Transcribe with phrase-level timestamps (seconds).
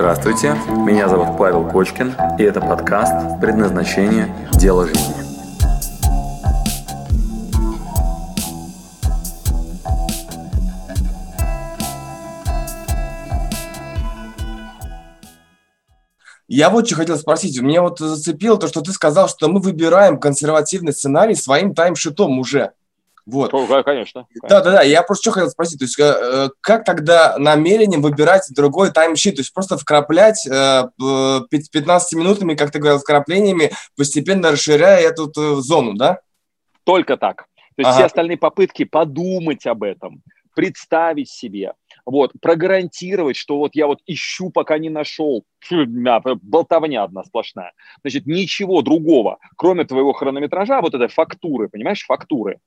[0.00, 0.56] Здравствуйте,
[0.86, 4.34] меня зовут Павел Кочкин, и это подкаст «Предназначение.
[4.54, 5.14] Дело жизни».
[16.48, 17.60] Я вот что хотел спросить.
[17.60, 22.72] Меня вот зацепило то, что ты сказал, что мы выбираем консервативный сценарий своим таймшитом уже.
[23.30, 23.50] Вот.
[23.84, 24.26] Конечно.
[24.42, 24.82] Да, да, да.
[24.82, 29.36] Я просто что хотел спросить, то есть э, как тогда намерением выбирать другой таймшит?
[29.36, 35.60] То есть просто вкраплять э, 15 минутами, как ты говорил, вкраплениями, постепенно расширяя эту э,
[35.60, 36.20] зону, да?
[36.84, 37.46] Только так.
[37.76, 37.96] То есть ага.
[37.96, 40.22] все остальные попытки подумать об этом,
[40.54, 41.74] представить себе,
[42.04, 47.72] вот, прогарантировать, что вот я вот ищу, пока не нашел, болтовня одна сплошная.
[48.02, 52.58] Значит, ничего другого, кроме твоего хронометража, вот этой фактуры, понимаешь, фактуры,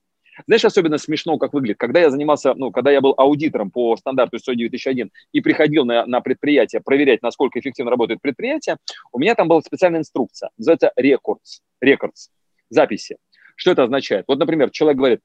[0.47, 1.77] знаешь, особенно смешно, как выглядит.
[1.77, 6.05] Когда я занимался, ну, когда я был аудитором по стандарту ISO 9001 и приходил на,
[6.05, 8.77] на предприятие проверять, насколько эффективно работает предприятие,
[9.11, 12.29] у меня там была специальная инструкция, называется Records, Records,
[12.69, 13.17] записи.
[13.55, 14.25] Что это означает?
[14.27, 15.19] Вот, например, человек говорит,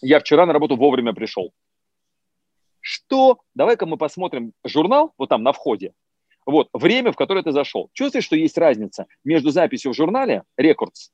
[0.00, 1.52] я вчера на работу вовремя пришел.
[2.80, 3.38] Что?
[3.54, 5.92] Давай-ка мы посмотрим журнал, вот там на входе,
[6.46, 7.90] вот, время, в которое ты зашел.
[7.92, 11.10] Чувствуешь, что есть разница между записью в журнале Records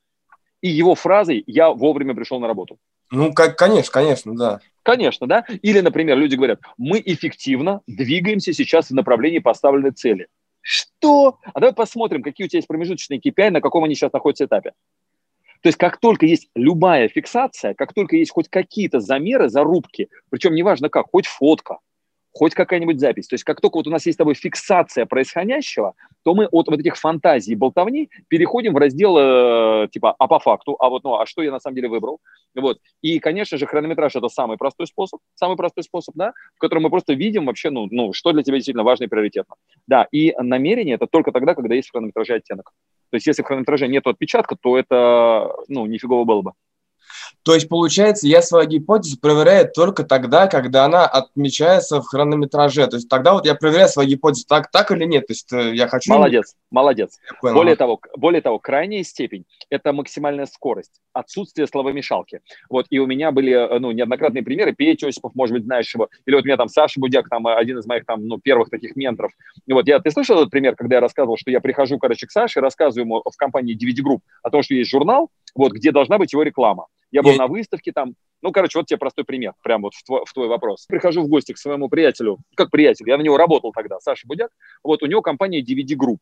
[0.61, 2.79] и его фразой «я вовремя пришел на работу».
[3.11, 4.61] Ну, как, конечно, конечно, да.
[4.83, 5.45] Конечно, да.
[5.63, 10.29] Или, например, люди говорят, мы эффективно двигаемся сейчас в направлении поставленной цели.
[10.61, 11.39] Что?
[11.55, 14.73] А давай посмотрим, какие у тебя есть промежуточные KPI, на каком они сейчас находятся этапе.
[15.63, 20.55] То есть как только есть любая фиксация, как только есть хоть какие-то замеры, зарубки, причем
[20.55, 21.79] неважно как, хоть фотка,
[22.33, 23.27] хоть какая-нибудь запись.
[23.27, 26.69] То есть как только вот у нас есть с тобой фиксация происходящего, то мы от
[26.69, 31.05] вот этих фантазий и болтовни переходим в раздел э, типа «а по факту?», «а вот,
[31.05, 32.21] ну, а что я на самом деле выбрал?».
[32.55, 32.79] Вот.
[33.03, 36.91] И, конечно же, хронометраж– это самый простой способ, самый простой способ, да, в котором мы
[36.91, 39.55] просто видим вообще, ну, ну, что для тебя действительно важно и приоритетно.
[39.87, 42.73] Да, и намерение– это только тогда, когда есть в хронометраже оттенок.
[43.11, 46.53] То есть если в хронометраже нет отпечатка, то это, ну, нифигово было бы.
[47.43, 52.87] То есть, получается, я свою гипотезу проверяю только тогда, когда она отмечается в хронометраже.
[52.87, 55.27] То есть тогда вот я проверяю свою гипотезу, так, так или нет.
[55.27, 56.13] То есть э, я хочу...
[56.13, 57.19] Молодец, молодец.
[57.43, 62.41] Более того, более того, крайняя степень– это максимальная скорость, отсутствие словомешалки.
[62.69, 64.73] Вот, и у меня были э, ну, неоднократные примеры.
[64.73, 66.09] Петя Осипов, может быть, знаешь его.
[66.27, 68.97] Или вот у меня там Саша Будяк, там один из моих там, ну, первых таких
[68.97, 69.33] менторов.
[69.67, 72.31] И вот я, ты слышал этот пример, когда я рассказывал, что я прихожу, короче, к
[72.31, 76.19] Саше, рассказываю ему в компании DVD Group о том, что есть журнал, вот, где должна
[76.19, 76.87] быть его реклама.
[77.11, 77.39] Я был я...
[77.39, 78.15] на выставке там.
[78.41, 80.87] Ну, короче, вот тебе простой пример, прям вот в твой, в твой вопрос.
[80.87, 84.51] Прихожу в гости к своему приятелю, как приятель, я на него работал тогда, Саша Будяк.
[84.85, 86.19] Вот у него компания DVD Group.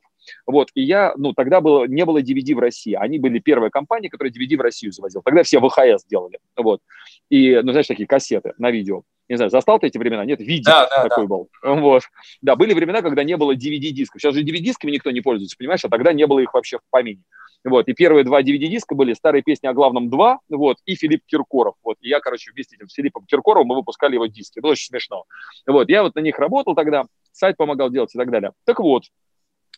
[0.47, 2.95] Вот, и я, ну, тогда было, не было DVD в России.
[2.95, 5.23] Они были первая компания, которая DVD в Россию завозила.
[5.23, 6.39] Тогда все ВХС делали.
[6.57, 6.81] Вот.
[7.29, 9.03] И, ну, знаешь, такие кассеты на видео.
[9.29, 10.25] Не знаю, застал ты эти времена?
[10.25, 11.29] Нет, видео да, да, такой да.
[11.29, 11.49] был.
[11.63, 12.03] Вот.
[12.43, 14.21] Да, были времена, когда не было DVD-дисков.
[14.21, 15.85] Сейчас же DVD-дисками никто не пользуется, понимаешь?
[15.85, 17.23] А тогда не было их вообще в помине.
[17.65, 21.75] Вот, и первые два DVD-диска были «Старые песни о главном 2», вот, и Филипп Киркоров.
[21.83, 24.61] Вот, и я, короче, вместе с Филиппом Киркоровым мы выпускали его диски.
[24.61, 25.25] Было очень смешно.
[25.67, 28.53] Вот, я вот на них работал тогда, сайт помогал делать и так далее.
[28.67, 29.05] Так вот,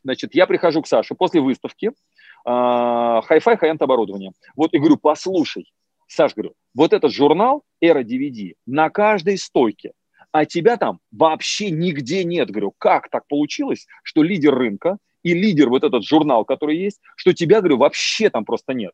[0.02, 1.92] значит, я прихожу к Саше после выставки,
[2.44, 4.32] hi-fi, high-end оборудование.
[4.54, 5.72] Вот, и говорю, послушай,
[6.08, 9.92] Саш, говорю, вот этот журнал «Эра DVD» на каждой стойке,
[10.32, 12.50] а тебя там вообще нигде нет.
[12.50, 17.32] Говорю, как так получилось, что лидер рынка и лидер вот этот журнал, который есть, что
[17.32, 18.92] тебя, говорю, вообще там просто нет.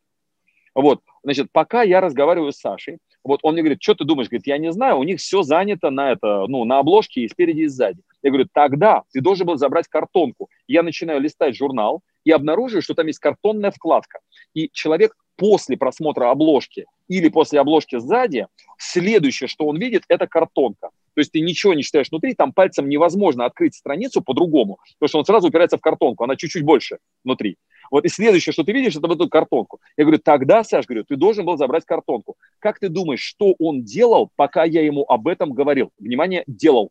[0.74, 4.28] Вот, значит, пока я разговариваю с Сашей, вот он мне говорит, что ты думаешь?
[4.28, 7.62] Говорит, я не знаю, у них все занято на это, ну, на обложке и спереди,
[7.62, 8.02] и сзади.
[8.22, 10.48] Я говорю, тогда ты должен был забрать картонку.
[10.66, 14.18] Я начинаю листать журнал и обнаруживаю, что там есть картонная вкладка.
[14.52, 18.46] И человек после просмотра обложки или после обложки сзади,
[18.78, 20.90] следующее, что он видит, это картонка.
[21.14, 25.18] То есть ты ничего не читаешь внутри, там пальцем невозможно открыть страницу по-другому, потому что
[25.18, 27.56] он сразу упирается в картонку, она чуть-чуть больше внутри.
[27.90, 29.80] Вот и следующее, что ты видишь, это вот эту картонку.
[29.96, 32.36] Я говорю, тогда, Саш, говорю, ты должен был забрать картонку.
[32.58, 35.90] Как ты думаешь, что он делал, пока я ему об этом говорил?
[35.98, 36.90] Внимание, делал.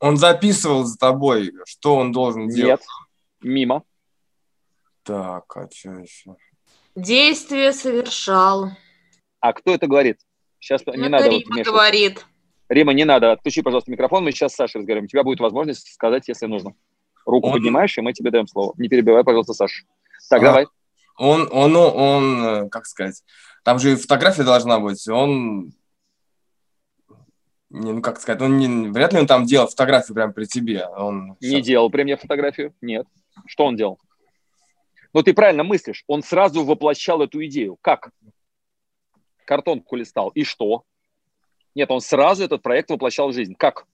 [0.00, 2.80] Он записывал за тобой, что он должен делать?
[2.80, 2.86] Нет,
[3.40, 3.82] мимо.
[5.02, 6.36] Так, а что еще?
[6.96, 8.70] Действие совершал.
[9.40, 10.18] А кто это говорит?
[10.58, 11.28] Сейчас это не надо.
[11.28, 12.26] Рима вот говорит.
[12.70, 13.32] Рима, не надо.
[13.32, 14.24] Отключи, пожалуйста, микрофон.
[14.24, 15.04] Мы сейчас с Сашей разговариваем.
[15.04, 16.74] У тебя будет возможность сказать, если нужно.
[17.26, 17.52] Руку он...
[17.52, 18.72] поднимаешь, и мы тебе даем слово.
[18.78, 19.84] Не перебивай, пожалуйста, Саша.
[20.30, 20.66] Так, а, давай.
[21.18, 23.22] Он, он, он, э, как сказать,
[23.62, 25.06] там же фотография должна быть.
[25.08, 25.72] Он,
[27.68, 30.86] не, ну как сказать, он не, вряд ли он там делал фотографию прямо при тебе.
[30.86, 32.74] Он не делал при мне фотографию?
[32.80, 33.06] Нет.
[33.46, 33.98] Что он делал?
[35.16, 36.04] Но ты правильно мыслишь.
[36.08, 37.78] Он сразу воплощал эту идею.
[37.80, 38.10] Как?
[39.46, 40.28] Картонку листал.
[40.28, 40.84] И что?
[41.74, 43.54] Нет, он сразу этот проект воплощал в жизнь.
[43.54, 43.86] Как?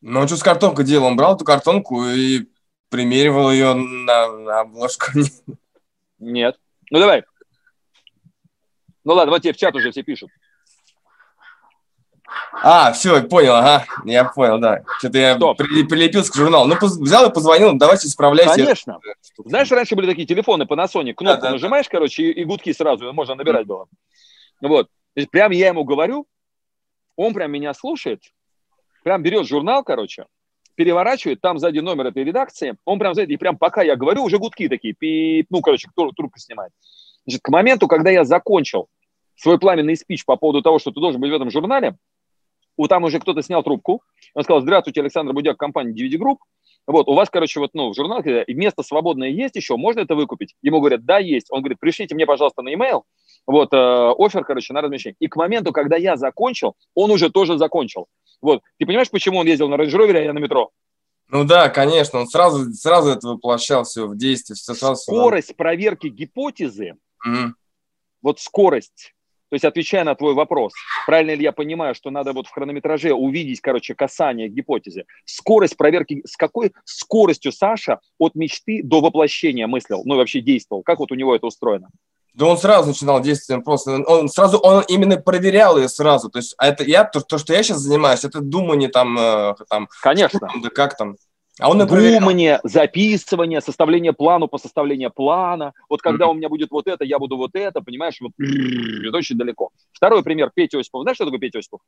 [0.00, 1.08] Ну, он что с картонкой делал?
[1.08, 2.46] Он брал эту картонку и
[2.88, 5.06] примеривал ее на, на обложку.
[6.20, 6.60] Нет.
[6.92, 7.24] Ну, давай.
[9.02, 10.30] Ну, ладно, вот тебе в чат уже все пишут.
[12.62, 14.82] А, все, понял, ага, я понял, да.
[14.98, 16.66] Что-то я при, прилепился к журналу.
[16.66, 18.54] Ну, взял и позвонил, давайте исправляйте.
[18.54, 18.98] Конечно.
[19.44, 21.92] Знаешь, раньше были такие телефоны Panasonic, кнопку да, да, нажимаешь, да.
[21.92, 23.86] короче, и, и гудки сразу, можно набирать было.
[24.60, 24.88] Вот.
[25.14, 26.26] То есть прям я ему говорю,
[27.16, 28.22] он прям меня слушает,
[29.02, 30.26] прям берет журнал, короче,
[30.74, 34.38] переворачивает, там сзади номер этой редакции, он прям сзади, и прям пока я говорю, уже
[34.38, 36.72] гудки такие, пип, ну, короче, кто трубку снимает.
[37.26, 38.88] Значит, к моменту, когда я закончил
[39.36, 41.96] свой пламенный спич по поводу того, что ты должен быть в этом журнале,
[42.80, 44.02] у там уже кто-то снял трубку,
[44.34, 46.38] он сказал, здравствуйте, Александр Будяк, компания DVD Group,
[46.86, 50.54] вот, у вас, короче, вот, ну, в журнале место свободное есть еще, можно это выкупить?
[50.62, 51.48] Ему говорят, да, есть.
[51.50, 53.02] Он говорит, пришлите мне, пожалуйста, на e-mail,
[53.46, 55.16] вот, э, офер, короче, на размещение.
[55.20, 58.06] И к моменту, когда я закончил, он уже тоже закончил.
[58.40, 60.70] Вот, ты понимаешь, почему он ездил на Range Rover, а я на метро?
[61.28, 64.56] Ну да, конечно, он сразу, сразу это воплощал все в действие.
[64.56, 66.94] Все сразу скорость проверки гипотезы,
[67.28, 67.50] mm
[68.22, 69.14] вот скорость
[69.50, 70.72] то есть, отвечая на твой вопрос,
[71.06, 76.22] правильно ли я понимаю, что надо вот в хронометраже увидеть, короче, касание гипотезы, скорость проверки,
[76.24, 81.10] с какой скоростью Саша от мечты до воплощения мыслил, ну и вообще действовал, как вот
[81.10, 81.88] у него это устроено?
[82.32, 86.54] Да он сразу начинал действовать, просто он сразу, он именно проверял ее сразу, то есть
[86.58, 90.48] а это я, то, то что я сейчас занимаюсь, это думание там, э, там, конечно,
[90.62, 91.16] да как там,
[91.60, 95.72] а он Думание, записывание, составление плану по составлению плана.
[95.88, 96.30] Вот когда mm-hmm.
[96.30, 99.70] у меня будет вот это, я буду вот это, понимаешь, вот это очень далеко.
[99.92, 101.02] Второй пример, Петя Осипов.
[101.02, 101.80] Знаешь, что такое Петя Осипов?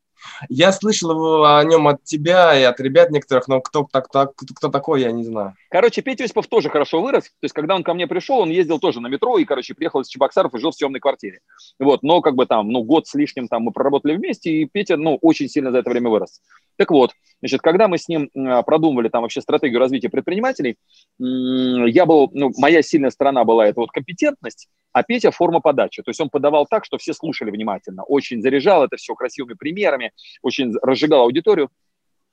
[0.48, 4.68] Я слышал о нем от тебя и от ребят некоторых, но кто, так, так, кто
[4.68, 5.54] такой, я не знаю.
[5.70, 7.24] Короче, Петя Осипов тоже хорошо вырос.
[7.24, 10.00] То есть, когда он ко мне пришел, он ездил тоже на метро и, короче, приехал
[10.00, 11.40] из Чебоксаров и жил в съемной квартире.
[11.78, 14.96] Вот, но как бы там, ну, год с лишним там мы проработали вместе, и Петя,
[14.96, 16.40] ну, очень сильно за это время вырос.
[16.76, 18.30] Так вот, значит, когда мы с ним
[18.64, 20.76] продумывали там вообще стратегию развития предпринимателей,
[21.18, 26.02] я был, ну, моя сильная сторона была это вот компетентность, а Петя форма подачи.
[26.02, 30.10] То есть он подавал так, что все слушали внимательно, очень заряжал это все красивыми примерами,
[30.42, 31.70] очень разжигал аудиторию.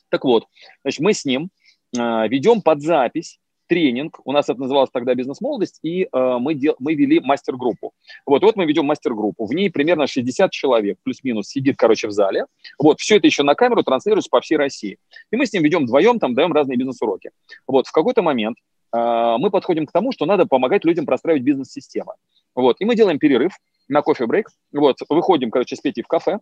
[0.10, 0.46] Так вот,
[0.84, 1.50] значит, мы с ним
[1.94, 3.40] ведем под запись
[3.70, 7.94] тренинг, у нас это называлось тогда «Бизнес-молодость», и э, мы, дел, мы вели мастер-группу.
[8.26, 12.46] Вот, вот мы ведем мастер-группу, в ней примерно 60 человек, плюс-минус, сидит, короче, в зале.
[12.80, 14.98] Вот, все это еще на камеру транслируется по всей России.
[15.32, 17.30] И мы с ним ведем вдвоем, там, даем разные бизнес-уроки.
[17.68, 18.58] Вот, в какой-то момент
[18.92, 22.14] э, мы подходим к тому, что надо помогать людям простраивать бизнес-системы.
[22.56, 23.54] Вот, и мы делаем перерыв
[23.88, 26.40] на кофе-брейк, вот, выходим, короче, с Петей в кафе,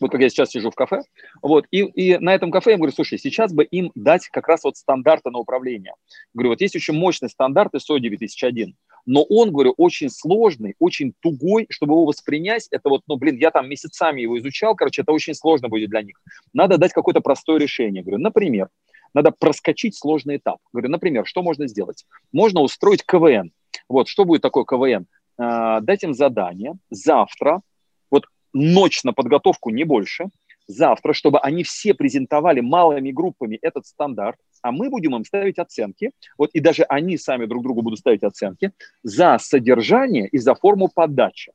[0.00, 1.02] вот как я сейчас сижу в кафе,
[1.42, 4.64] вот, и, и на этом кафе я говорю, слушай, сейчас бы им дать как раз
[4.64, 5.94] вот стандарты на управление.
[6.34, 8.74] Говорю, вот есть очень мощный стандарт ISO 9001,
[9.06, 13.50] но он, говорю, очень сложный, очень тугой, чтобы его воспринять, это вот, ну, блин, я
[13.50, 16.20] там месяцами его изучал, короче, это очень сложно будет для них.
[16.52, 18.02] Надо дать какое-то простое решение.
[18.02, 18.68] Говорю, например,
[19.14, 20.58] надо проскочить сложный этап.
[20.72, 22.04] Говорю, например, что можно сделать?
[22.32, 23.52] Можно устроить КВН.
[23.88, 25.06] Вот, что будет такое КВН?
[25.38, 27.60] А, дать им задание завтра
[28.56, 30.30] ночь на подготовку, не больше,
[30.66, 36.10] завтра, чтобы они все презентовали малыми группами этот стандарт, а мы будем им ставить оценки,
[36.38, 38.72] вот и даже они сами друг другу будут ставить оценки
[39.02, 41.52] за содержание и за форму подачи.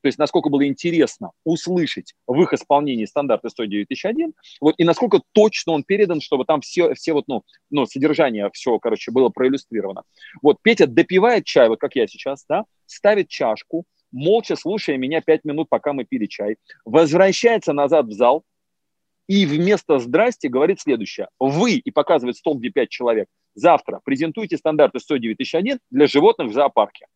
[0.00, 5.72] То есть насколько было интересно услышать в их исполнении стандарты 109.001, вот, и насколько точно
[5.72, 10.02] он передан, чтобы там все, все вот, ну, ну, содержание все, короче, было проиллюстрировано.
[10.42, 15.44] Вот Петя допивает чай, вот как я сейчас, да, ставит чашку, молча слушая меня пять
[15.44, 18.44] минут, пока мы пили чай, возвращается назад в зал
[19.26, 21.28] и вместо «здрасте» говорит следующее.
[21.38, 26.52] Вы, и показывает стол, где пять человек, завтра презентуйте стандарты 109 2001 для животных в
[26.52, 27.06] зоопарке.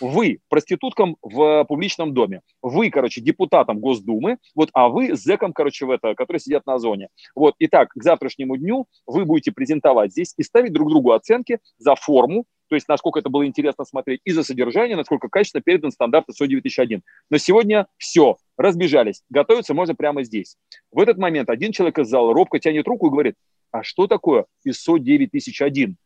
[0.00, 2.42] Вы проституткам в публичном доме.
[2.60, 7.08] Вы, короче, депутатам Госдумы, вот, а вы зэком, короче, в это, которые сидят на зоне.
[7.34, 11.94] Вот, итак, к завтрашнему дню вы будете презентовать здесь и ставить друг другу оценки за
[11.94, 16.28] форму, то есть насколько это было интересно смотреть, и за содержание, насколько качественно передан стандарт
[16.28, 17.02] ISO 9001.
[17.30, 20.56] Но сегодня все, разбежались, готовиться можно прямо здесь.
[20.90, 23.34] В этот момент один человек из зала робко тянет руку и говорит,
[23.70, 25.96] а что такое ISO 9001?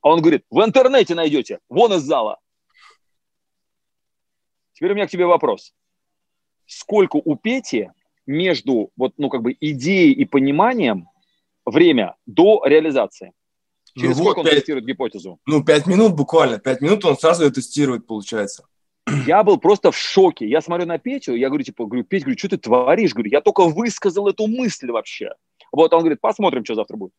[0.00, 2.38] А он говорит, в интернете найдете, вон из зала.
[4.72, 5.74] Теперь у меня к тебе вопрос.
[6.66, 7.90] Сколько у Пети
[8.26, 11.08] между вот, ну, как бы идеей и пониманием
[11.64, 13.32] время до реализации?
[13.98, 15.40] Через ну, сколько вот он 5, тестирует гипотезу?
[15.46, 16.58] Ну, пять минут буквально.
[16.58, 18.64] Пять минут он сразу ее тестирует, получается.
[19.26, 20.46] Я был просто в шоке.
[20.46, 23.14] Я смотрю на Петю, я говорю, типа, говорю, Петя, говорю, что ты творишь?
[23.14, 25.32] Говорю, я только высказал эту мысль вообще.
[25.72, 27.12] Вот он говорит, посмотрим, что завтра будет.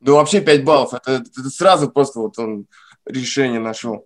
[0.00, 0.94] Да вообще 5 баллов.
[0.94, 2.66] Это, это сразу просто вот он
[3.04, 4.04] решение нашел.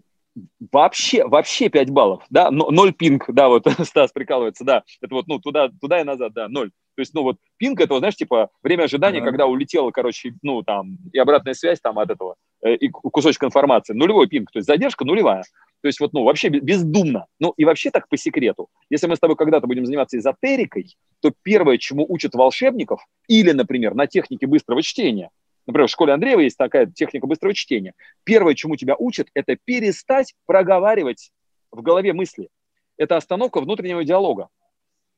[0.73, 5.39] Вообще, вообще 5 баллов, да, ноль пинг, да, вот Стас прикалывается, да, это вот, ну,
[5.39, 6.73] туда, туда и назад, да, ноль.
[6.97, 9.27] То есть, ну вот пинг это, знаешь, типа время ожидания, да.
[9.27, 13.95] когда улетела, короче, ну там и обратная связь там от этого, э, и кусочек информации.
[13.95, 15.45] Нулевой пинг, то есть задержка нулевая.
[15.85, 17.27] То есть вот, ну, вообще бездумно.
[17.39, 18.69] Ну, и вообще так по секрету.
[18.89, 23.95] Если мы с тобой когда-то будем заниматься эзотерикой, то первое, чему учат волшебников, или, например,
[23.95, 25.29] на технике быстрого чтения,
[25.67, 27.93] например, в школе Андреева есть такая техника быстрого чтения,
[28.25, 31.33] первое, чему тебя учат, это перестать проговаривать
[31.71, 32.49] в голове мысли.
[32.97, 34.49] Это остановка внутреннего диалога.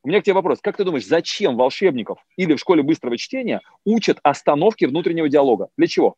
[0.07, 0.61] У меня к тебе вопрос.
[0.63, 5.67] Как ты думаешь, зачем волшебников или в школе быстрого чтения учат остановке внутреннего диалога?
[5.77, 6.15] Для чего?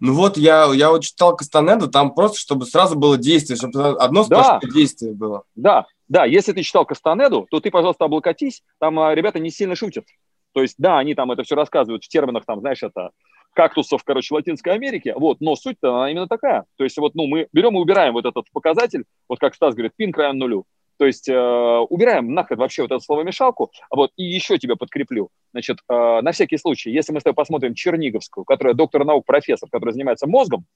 [0.00, 4.24] Ну вот я, я вот читал Кастанеду, там просто, чтобы сразу было действие, чтобы одно
[4.24, 4.58] да.
[4.74, 5.44] действие было.
[5.54, 9.76] Да, да, если ты читал Кастанеду, то ты, пожалуйста, облокотись, там а, ребята не сильно
[9.76, 10.06] шутят.
[10.52, 13.10] То есть, да, они там это все рассказывают в терминах, там, знаешь, это
[13.52, 16.64] кактусов, короче, Латинской Америки, вот, но суть-то она именно такая.
[16.76, 19.92] То есть вот, ну, мы берем и убираем вот этот показатель, вот как Стас говорит,
[19.94, 20.66] пин крайне нулю.
[20.96, 25.30] То есть э, убираем нахрен вообще вот эту словомешалку, вот, и еще тебя подкреплю.
[25.52, 29.68] Значит, э, на всякий случай, если мы с тобой посмотрим Черниговскую, которая доктор наук, профессор,
[29.70, 30.66] который занимается мозгом,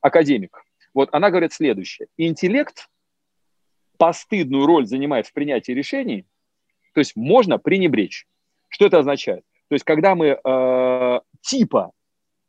[0.00, 0.62] академик,
[0.94, 2.08] вот она говорит следующее.
[2.16, 2.88] Интеллект
[3.96, 6.24] постыдную роль занимает в принятии решений,
[6.94, 8.26] то есть можно пренебречь.
[8.68, 9.42] Что это означает?
[9.68, 11.92] То есть когда мы э, типа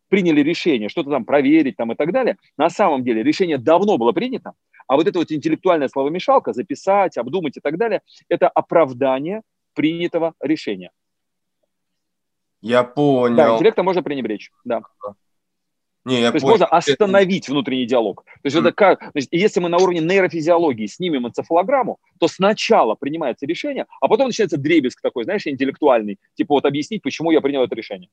[0.10, 4.12] приняли решение что-то там проверить там и так далее, на самом деле решение давно было
[4.12, 4.54] принято,
[4.90, 9.44] а вот эта вот интеллектуальная словомешалка, записать, обдумать и так далее, это оправдание
[9.76, 10.92] принятого решения.
[12.60, 13.38] Я понял.
[13.38, 14.82] Да, интеллектом можно пренебречь, да.
[16.06, 18.24] Не, я То есть можно остановить внутренний диалог.
[18.24, 18.62] То есть mm.
[18.62, 24.08] это как, значит, если мы на уровне нейрофизиологии снимем энцефалограмму, то сначала принимается решение, а
[24.08, 28.10] потом начинается дребезг такой, знаешь, интеллектуальный, типа вот объяснить, почему я принял это решение.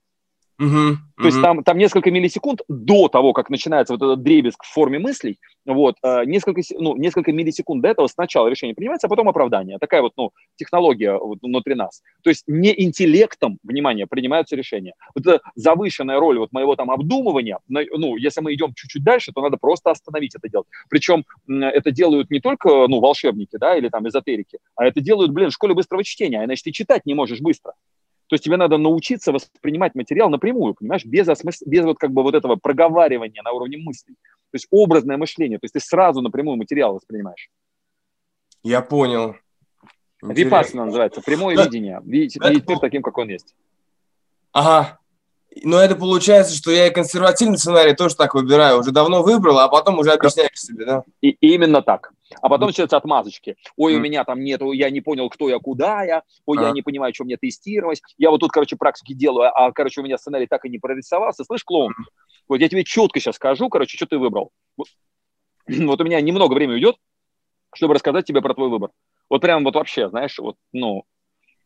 [0.59, 1.27] Угу, То угу.
[1.27, 5.39] есть там, там несколько миллисекунд до того, как начинается вот этот дребезг в форме мыслей,
[5.67, 9.79] вот, э, несколько, ну, несколько миллисекунд до этого сначала решение принимается, а потом оправдание.
[9.79, 12.03] Такая вот ну, технология вот, внутри нас.
[12.23, 14.95] То есть не интеллектом, внимание, принимаются решения.
[15.15, 19.43] Вот эта завышенная роль вот моего там обдумывания, ну, если мы идем чуть-чуть дальше, то
[19.43, 20.69] надо просто остановить это делать.
[20.89, 25.51] Причем это делают не только ну, волшебники да, или там эзотерики, а это делают, блин,
[25.51, 27.75] в школе быстрого чтения, иначе ты читать не можешь быстро.
[28.29, 31.63] То есть тебе надо научиться воспринимать материал напрямую, понимаешь, без, осмыс...
[31.65, 34.15] без вот как бы вот этого проговаривания на уровне мыслей.
[34.51, 37.51] То есть образное мышление, то есть ты сразу напрямую материал воспринимаешь.
[38.63, 39.37] Я понял.
[40.23, 41.65] Випассана называется, прямое да.
[41.65, 42.01] видение.
[42.05, 42.49] Видеть, это...
[42.49, 43.55] видеть мир таким, как он есть.
[44.53, 44.99] Ага.
[45.63, 48.81] Но это получается, что я и консервативный сценарий тоже так выбираю.
[48.81, 51.05] Уже давно выбрал, а потом уже объясняешь себе, да?
[51.21, 52.13] И именно так.
[52.41, 53.57] А потом начинаются отмазочки.
[53.77, 56.23] Ой, у меня там нету, я не понял, кто я, куда я.
[56.45, 58.03] Ой, я не понимаю, что мне тестировать.
[58.19, 61.45] Я вот тут, короче, практики делаю, а, короче, у меня сценарий так и не прорисовался.
[61.45, 61.95] Слышь, клоун,
[62.49, 64.51] вот я тебе четко сейчас скажу, короче, что ты выбрал.
[64.77, 64.89] Вот,
[65.69, 66.97] вот у меня немного времени уйдет,
[67.75, 68.91] чтобы рассказать тебе про твой выбор.
[69.29, 71.05] Вот прям вот вообще, знаешь, вот, ну,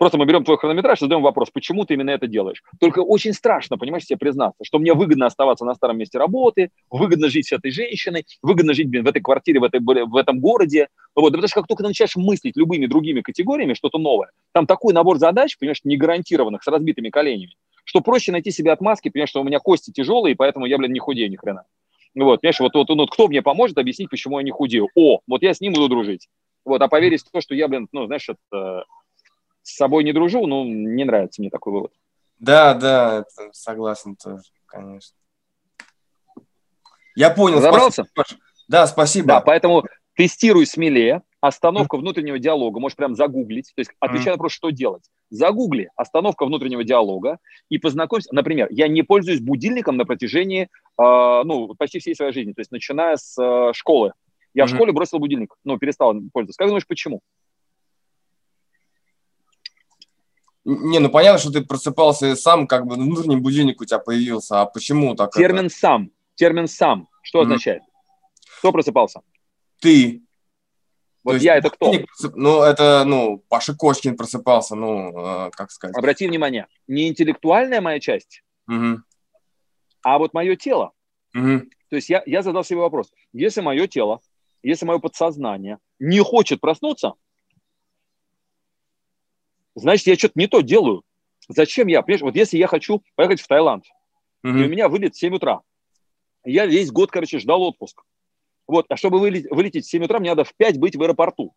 [0.01, 2.63] Просто мы берем твой хронометраж задаем вопрос, почему ты именно это делаешь.
[2.81, 7.29] Только очень страшно, понимаешь, себе признаться, что мне выгодно оставаться на старом месте работы, выгодно
[7.29, 10.89] жить с этой женщиной, выгодно жить блин, в этой квартире, в, этой, в этом городе.
[11.15, 11.33] Вот.
[11.33, 15.59] потому что как только начинаешь мыслить любыми другими категориями, что-то новое, там такой набор задач,
[15.59, 19.59] понимаешь, не гарантированных, с разбитыми коленями, что проще найти себе отмазки, понимаешь, что у меня
[19.59, 21.65] кости тяжелые, поэтому я, блин, не худею ни хрена.
[22.15, 24.89] Вот, понимаешь, вот, вот, вот кто мне поможет объяснить, почему я не худею?
[24.95, 26.29] О, вот я с ним буду дружить.
[26.65, 28.85] Вот, а поверить в то, что я, блин, ну, знаешь, это,
[29.71, 31.93] с собой не дружу, ну, не нравится мне такой вывод.
[32.39, 35.17] Да, да, это согласен тоже, конечно.
[37.15, 37.61] Я понял.
[37.61, 38.09] Спасибо.
[38.69, 39.27] Да, спасибо.
[39.27, 39.85] Да, поэтому
[40.17, 41.23] тестируй смелее.
[41.41, 43.73] Остановка внутреннего диалога, можешь прям загуглить.
[43.75, 45.05] То есть отвечай на вопрос, что делать.
[45.31, 47.39] Загугли остановка внутреннего диалога
[47.71, 48.29] и познакомься.
[48.35, 52.53] Например, я не пользуюсь будильником на протяжении, э, ну, почти всей своей жизни.
[52.53, 54.13] То есть начиная с э, школы.
[54.53, 54.67] Я mm-hmm.
[54.67, 56.59] в школе бросил будильник, ну, перестал пользоваться.
[56.59, 57.21] Как думаешь, почему?
[60.65, 64.61] Не, ну понятно, что ты просыпался сам, как бы внутренний будильник у тебя появился.
[64.61, 65.33] А почему так?
[65.33, 65.75] Термин это?
[65.75, 66.11] сам.
[66.35, 67.09] Термин сам.
[67.23, 67.43] Что mm-hmm.
[67.43, 67.83] означает?
[68.59, 69.23] Кто просыпался?
[69.81, 70.23] Ты.
[71.23, 71.93] Вот То я это кто?
[71.93, 72.35] Просып...
[72.35, 75.97] Ну, это, ну, Паша Кошкин просыпался, ну, э, как сказать.
[75.97, 79.03] Обрати внимание, не интеллектуальная моя часть, угу.
[80.03, 80.93] а вот мое тело.
[81.35, 81.61] Угу.
[81.91, 83.13] То есть я, я задал себе вопрос.
[83.33, 84.21] Если мое тело,
[84.63, 87.15] если мое подсознание не хочет проснуться,
[89.81, 91.03] значит, я что-то не то делаю.
[91.49, 92.03] Зачем я?
[92.03, 93.85] Понимаешь, вот если я хочу поехать в Таиланд,
[94.45, 94.61] mm-hmm.
[94.61, 95.61] и у меня вылет в 7 утра,
[96.45, 98.03] я весь год, короче, ждал отпуск.
[98.67, 101.55] Вот, а чтобы вылететь, вылететь в 7 утра, мне надо в 5 быть в аэропорту.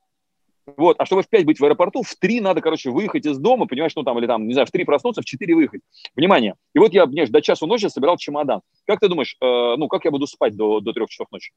[0.66, 3.68] Вот, а чтобы в 5 быть в аэропорту, в 3 надо, короче, выехать из дома,
[3.68, 5.82] понимаешь, ну там, или там, не знаю, в 3 проснуться, в 4 выехать.
[6.16, 6.56] Внимание.
[6.74, 8.62] И вот я, понимаешь, до часу ночи собирал чемодан.
[8.88, 9.46] Как ты думаешь, э,
[9.78, 11.52] ну, как я буду спать до, до 3 часов ночи?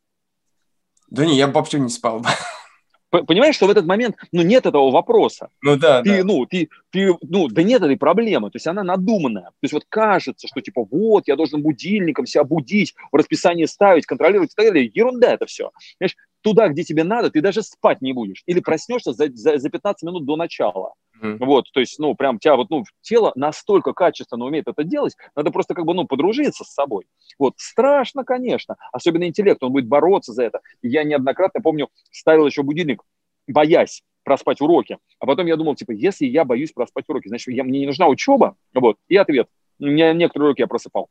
[1.08, 2.23] Да не, я бы вообще не спал.
[3.10, 5.48] Понимаешь, что в этот момент, ну, нет этого вопроса.
[5.62, 6.25] Ну да, ты, да.
[6.25, 8.50] Ну, ты, ты, ну, да нет этой проблемы.
[8.50, 9.44] То есть она надуманная.
[9.44, 14.06] То есть вот кажется, что типа вот, я должен будильником себя будить, в расписании ставить,
[14.06, 14.90] контролировать и так далее.
[14.92, 15.70] Ерунда это все.
[15.98, 18.42] Понимаешь, туда, где тебе надо, ты даже спать не будешь.
[18.46, 20.94] Или проснешься за, за, за 15 минут до начала.
[21.23, 21.38] Mm-hmm.
[21.40, 25.50] Вот, то есть, ну, прям тебя вот, ну, тело настолько качественно умеет это делать, надо
[25.50, 27.06] просто как бы, ну, подружиться с собой.
[27.38, 30.61] Вот, страшно, конечно, особенно интеллект, он будет бороться за это.
[30.82, 33.02] Я неоднократно, помню, ставил еще будильник,
[33.46, 34.99] боясь проспать уроки.
[35.20, 38.08] А потом я думал, типа, если я боюсь проспать уроки, значит, я, мне не нужна
[38.08, 39.49] учеба, вот, и ответ.
[39.78, 41.08] У меня некоторые уроки я просыпал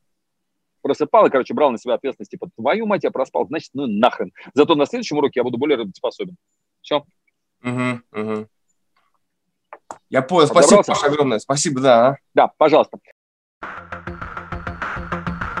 [0.86, 4.32] просыпал и, короче, брал на себя ответственность, типа, твою мать, я проспал, значит, ну нахрен.
[4.54, 6.36] Зато на следующем уроке я буду более работоспособен.
[6.80, 7.04] Все.
[7.64, 8.48] Угу, угу.
[10.10, 10.46] Я понял.
[10.46, 11.38] Спасибо, Паша, огромное.
[11.38, 12.06] Спасибо, да.
[12.06, 12.16] А.
[12.34, 12.98] Да, пожалуйста.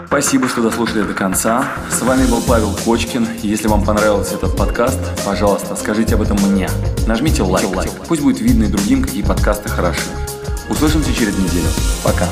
[0.06, 1.68] Спасибо, что дослушали до конца.
[1.90, 3.26] С вами был Павел Кочкин.
[3.42, 6.68] Если вам понравился этот подкаст, пожалуйста, скажите об этом мне.
[7.06, 7.66] Нажмите лайк.
[7.74, 7.90] лайк.
[8.08, 10.08] Пусть будет видно и другим, какие подкасты хороши.
[10.70, 11.68] Услышимся через неделю.
[12.02, 12.26] Пока.